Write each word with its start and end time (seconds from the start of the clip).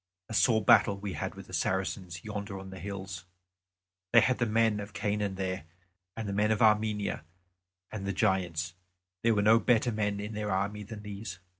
A 0.29 0.33
sore 0.33 0.65
battle 0.65 0.97
we 0.97 1.13
had 1.13 1.35
with 1.35 1.45
the 1.45 1.53
Saracens 1.53 2.23
yonder 2.23 2.57
on 2.57 2.71
the 2.71 2.79
hills; 2.79 3.25
they 4.11 4.19
had 4.21 4.39
the 4.39 4.47
men 4.47 4.79
of 4.79 4.93
Canaan 4.93 5.35
there 5.35 5.65
and 6.17 6.27
the 6.27 6.33
men 6.33 6.49
of 6.49 6.59
Armenia 6.59 7.23
and 7.91 8.07
the 8.07 8.11
Giants; 8.11 8.73
there 9.21 9.35
were 9.35 9.43
no 9.43 9.59
better 9.59 9.91
men 9.91 10.19
in 10.19 10.33
their 10.33 10.49
army 10.49 10.81
than 10.81 11.03
these. 11.03 11.37